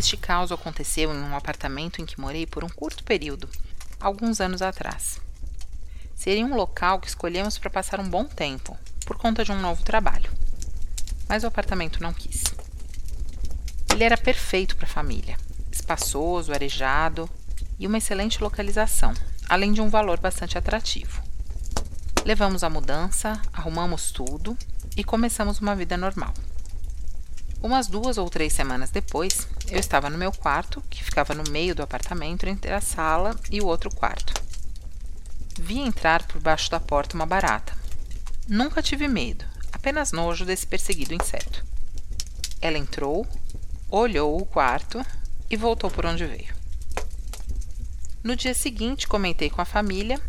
[0.00, 3.46] Este caos aconteceu em um apartamento em que morei por um curto período,
[4.00, 5.20] alguns anos atrás.
[6.16, 9.82] Seria um local que escolhemos para passar um bom tempo, por conta de um novo
[9.82, 10.32] trabalho.
[11.28, 12.44] Mas o apartamento não quis.
[13.92, 15.36] Ele era perfeito para a família,
[15.70, 17.28] espaçoso, arejado
[17.78, 19.12] e uma excelente localização,
[19.50, 21.22] além de um valor bastante atrativo.
[22.24, 24.56] Levamos a mudança, arrumamos tudo
[24.96, 26.32] e começamos uma vida normal.
[27.62, 31.74] Umas duas ou três semanas depois, eu estava no meu quarto, que ficava no meio
[31.74, 34.34] do apartamento entre a sala e o outro quarto.
[35.58, 37.76] Vi entrar por baixo da porta uma barata.
[38.48, 41.64] Nunca tive medo, apenas nojo desse perseguido inseto.
[42.60, 43.26] Ela entrou,
[43.90, 45.04] olhou o quarto
[45.48, 46.54] e voltou por onde veio.
[48.22, 50.20] No dia seguinte, comentei com a família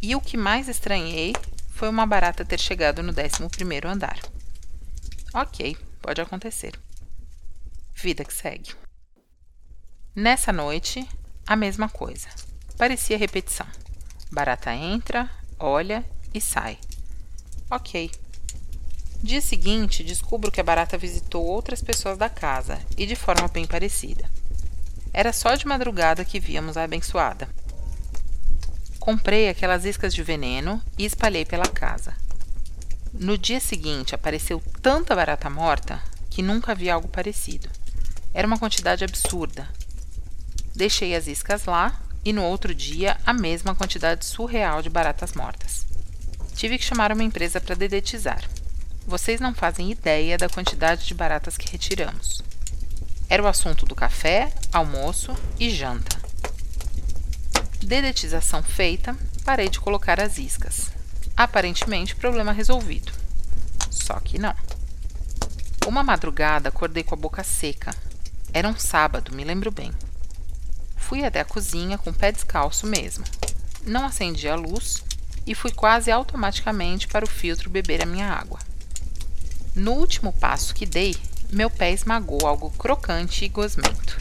[0.00, 1.34] e o que mais estranhei
[1.70, 4.18] foi uma barata ter chegado no 11 primeiro andar.
[5.34, 6.79] Ok, Pode acontecer.
[8.02, 8.74] Vida que segue.
[10.16, 11.06] Nessa noite,
[11.46, 12.28] a mesma coisa.
[12.78, 13.66] Parecia repetição.
[14.32, 15.28] Barata entra,
[15.58, 16.02] olha
[16.32, 16.78] e sai.
[17.70, 18.10] Ok.
[19.22, 23.66] Dia seguinte, descubro que a barata visitou outras pessoas da casa e de forma bem
[23.66, 24.30] parecida.
[25.12, 27.50] Era só de madrugada que víamos a abençoada.
[28.98, 32.16] Comprei aquelas iscas de veneno e espalhei pela casa.
[33.12, 37.68] No dia seguinte apareceu tanta barata morta que nunca vi algo parecido.
[38.32, 39.68] Era uma quantidade absurda.
[40.74, 45.86] Deixei as iscas lá e no outro dia a mesma quantidade surreal de baratas mortas.
[46.54, 48.42] Tive que chamar uma empresa para dedetizar.
[49.06, 52.42] Vocês não fazem ideia da quantidade de baratas que retiramos.
[53.28, 56.20] Era o assunto do café, almoço e janta.
[57.82, 60.90] Dedetização feita, parei de colocar as iscas.
[61.36, 63.12] Aparentemente, problema resolvido.
[63.90, 64.54] Só que não.
[65.86, 67.94] Uma madrugada acordei com a boca seca.
[68.52, 69.92] Era um sábado, me lembro bem.
[70.96, 73.24] Fui até a cozinha com o pé descalço mesmo.
[73.86, 75.04] Não acendi a luz
[75.46, 78.58] e fui quase automaticamente para o filtro beber a minha água.
[79.74, 81.16] No último passo que dei,
[81.52, 84.18] meu pé esmagou algo crocante e gosmento.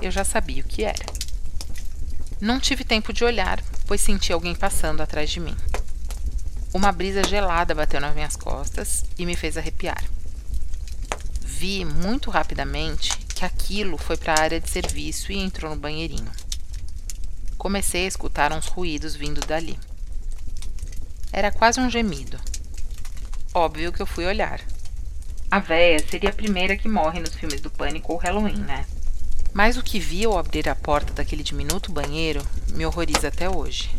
[0.00, 1.06] Eu já sabia o que era.
[2.40, 5.56] Não tive tempo de olhar, pois senti alguém passando atrás de mim.
[6.74, 10.02] Uma brisa gelada bateu nas minhas costas e me fez arrepiar.
[11.40, 16.30] Vi muito rapidamente que aquilo foi para a área de serviço e entrou no banheirinho.
[17.58, 19.76] Comecei a escutar uns ruídos vindo dali.
[21.32, 22.38] Era quase um gemido.
[23.52, 24.60] Óbvio que eu fui olhar.
[25.50, 28.86] A véia seria a primeira que morre nos filmes do Pânico ou Halloween, né?
[29.52, 33.90] Mas o que vi ao abrir a porta daquele diminuto banheiro me horroriza até hoje.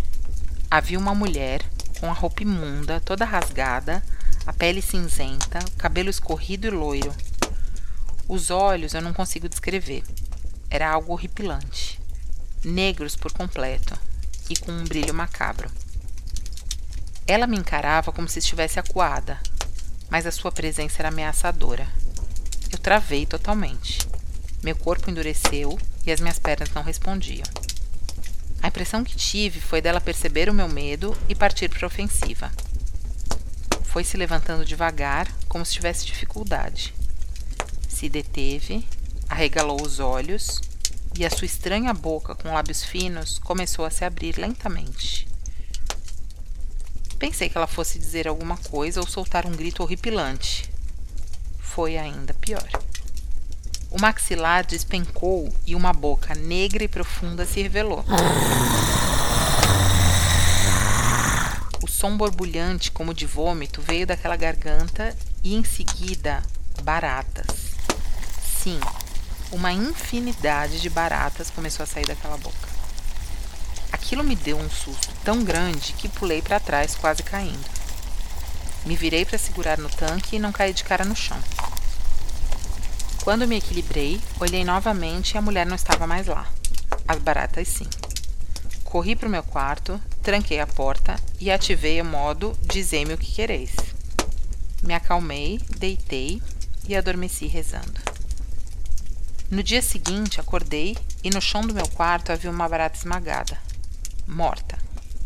[0.71, 1.61] Havia uma mulher
[1.99, 4.01] com a roupa imunda, toda rasgada,
[4.47, 7.13] a pele cinzenta, o cabelo escorrido e loiro.
[8.27, 10.03] Os olhos eu não consigo descrever.
[10.69, 11.99] Era algo horripilante.
[12.63, 13.97] Negros por completo
[14.49, 15.69] e com um brilho macabro.
[17.27, 19.39] Ela me encarava como se estivesse acuada,
[20.09, 21.87] mas a sua presença era ameaçadora.
[22.71, 23.99] Eu travei totalmente.
[24.63, 27.45] Meu corpo endureceu e as minhas pernas não respondiam.
[28.61, 32.49] A impressão que tive foi dela perceber o meu medo e partir para a ofensiva.
[33.83, 36.93] Foi se levantando devagar, como se tivesse dificuldade.
[38.03, 38.85] Se deteve,
[39.29, 40.59] arregalou os olhos
[41.17, 45.25] e a sua estranha boca com lábios finos começou a se abrir lentamente.
[47.17, 50.69] Pensei que ela fosse dizer alguma coisa ou soltar um grito horripilante.
[51.59, 52.67] Foi ainda pior.
[53.89, 58.03] O maxilar despencou e uma boca negra e profunda se revelou.
[61.81, 66.43] O som borbulhante, como de vômito, veio daquela garganta e em seguida
[66.83, 67.62] baratas.
[68.63, 68.79] Sim,
[69.51, 72.69] uma infinidade de baratas começou a sair daquela boca.
[73.91, 77.69] Aquilo me deu um susto tão grande que pulei para trás, quase caindo.
[78.85, 81.37] Me virei para segurar no tanque e não caí de cara no chão.
[83.21, 86.47] Quando me equilibrei, olhei novamente e a mulher não estava mais lá.
[87.05, 87.89] As baratas sim.
[88.85, 93.29] Corri para o meu quarto, tranquei a porta e ativei o modo Dizei-me o que
[93.29, 93.75] quereis.
[94.81, 96.41] Me acalmei, deitei
[96.87, 98.12] e adormeci rezando.
[99.53, 103.55] No dia seguinte, acordei e no chão do meu quarto havia uma barata esmagada,
[104.25, 104.79] morta.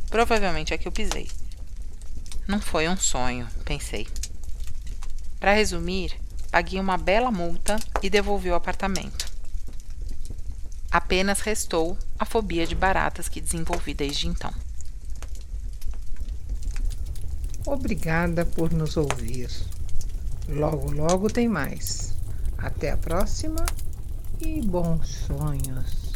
[0.09, 1.31] Provavelmente é que eu pisei.
[2.45, 4.05] Não foi um sonho, pensei.
[5.39, 6.13] Para resumir,
[6.51, 9.31] paguei uma bela multa e devolvi o apartamento.
[10.91, 14.53] Apenas restou a fobia de baratas que desenvolvi desde então.
[17.65, 19.49] Obrigada por nos ouvir.
[20.49, 22.13] Logo, logo tem mais.
[22.57, 23.65] Até a próxima
[24.41, 26.06] e bons sonhos.